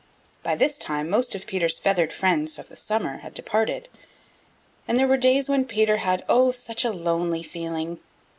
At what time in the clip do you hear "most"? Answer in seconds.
1.11-1.35